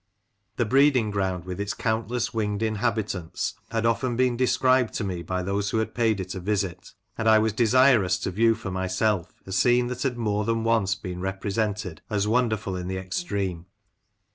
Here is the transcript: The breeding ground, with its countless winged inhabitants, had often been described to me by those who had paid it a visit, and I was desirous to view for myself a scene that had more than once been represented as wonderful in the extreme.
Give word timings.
The 0.55 0.65
breeding 0.65 1.11
ground, 1.11 1.45
with 1.45 1.59
its 1.59 1.75
countless 1.75 2.33
winged 2.33 2.63
inhabitants, 2.63 3.53
had 3.69 3.85
often 3.85 4.15
been 4.15 4.35
described 4.35 4.95
to 4.95 5.03
me 5.03 5.21
by 5.21 5.43
those 5.43 5.69
who 5.69 5.77
had 5.77 5.93
paid 5.93 6.19
it 6.19 6.33
a 6.33 6.39
visit, 6.39 6.93
and 7.19 7.29
I 7.29 7.37
was 7.37 7.53
desirous 7.53 8.17
to 8.21 8.31
view 8.31 8.55
for 8.55 8.71
myself 8.71 9.31
a 9.45 9.51
scene 9.51 9.85
that 9.89 10.01
had 10.01 10.17
more 10.17 10.43
than 10.43 10.63
once 10.63 10.95
been 10.95 11.21
represented 11.21 12.01
as 12.09 12.27
wonderful 12.27 12.75
in 12.75 12.87
the 12.87 12.97
extreme. 12.97 13.67